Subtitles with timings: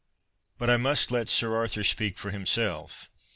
[0.57, 3.11] But I must let Sir Arthur speak for himself.